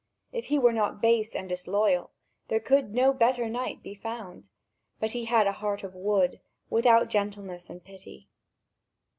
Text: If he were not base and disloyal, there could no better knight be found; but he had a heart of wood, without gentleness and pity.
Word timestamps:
If 0.31 0.45
he 0.47 0.57
were 0.57 0.73
not 0.73 0.99
base 0.99 1.35
and 1.35 1.47
disloyal, 1.47 2.09
there 2.47 2.59
could 2.59 2.91
no 2.95 3.13
better 3.13 3.47
knight 3.47 3.83
be 3.83 3.93
found; 3.93 4.49
but 4.99 5.11
he 5.11 5.25
had 5.25 5.45
a 5.45 5.51
heart 5.61 5.83
of 5.83 5.93
wood, 5.93 6.41
without 6.71 7.07
gentleness 7.07 7.69
and 7.69 7.83
pity. 7.83 8.27